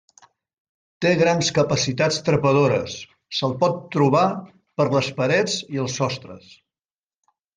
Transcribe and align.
Té 1.05 1.09
grans 1.17 1.49
capacitats 1.57 2.17
trepadores: 2.29 2.95
se'l 3.39 3.53
pot 3.65 3.77
trobar 3.97 4.25
per 4.81 4.87
les 4.95 5.11
parets 5.19 5.59
i 5.77 5.83
els 5.87 5.99
sostres. 6.01 6.49